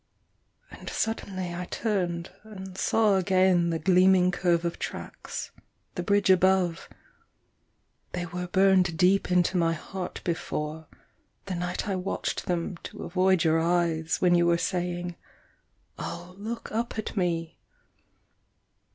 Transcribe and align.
And 0.71 0.89
suddenly 0.89 1.53
I 1.53 1.65
turned 1.65 2.31
and 2.41 2.75
saw 2.75 3.17
again 3.17 3.69
The 3.69 3.77
gleaming 3.77 4.31
curve 4.31 4.65
of 4.65 4.79
tracks, 4.79 5.51
the 5.93 6.01
bridge 6.01 6.31
above 6.31 6.89
They 8.13 8.25
were 8.25 8.47
burned 8.47 8.97
deep 8.97 9.29
into 9.31 9.57
my 9.57 9.73
heart 9.73 10.19
before, 10.23 10.87
The 11.45 11.53
night 11.53 11.87
I 11.87 11.95
watched 11.97 12.47
them 12.47 12.77
to 12.77 13.03
avoid 13.03 13.43
your 13.43 13.59
eyes, 13.59 14.19
When 14.19 14.33
you 14.33 14.47
were 14.47 14.57
saying, 14.57 15.17
"Oh, 15.99 16.33
look 16.35 16.71
up 16.71 16.97
at 16.97 17.15
me!" 17.15 17.59